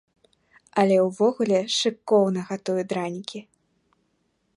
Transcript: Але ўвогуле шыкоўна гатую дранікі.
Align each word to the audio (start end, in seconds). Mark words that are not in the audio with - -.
Але 0.83 0.95
ўвогуле 1.01 1.59
шыкоўна 1.79 2.39
гатую 2.49 2.79
дранікі. 2.95 3.39